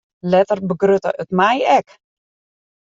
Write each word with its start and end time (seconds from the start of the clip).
Letter 0.31 0.59
begrutte 0.71 1.11
it 1.23 1.29
my 1.39 1.55
ek. 1.77 1.87